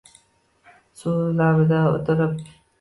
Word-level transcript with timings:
Suv 1.03 1.21
labida 1.43 1.85
o’ltirib. 1.93 2.37